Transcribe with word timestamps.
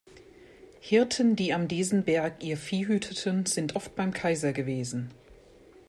Hirten, 0.79 1.35
die 1.35 1.53
am 1.53 1.67
Desenberg 1.67 2.43
ihr 2.43 2.57
Vieh 2.57 2.87
hüteten, 2.87 3.45
sind 3.45 3.75
oft 3.75 3.95
beim 3.95 4.13
Kaiser 4.15 4.51
gewesen. 4.51 5.11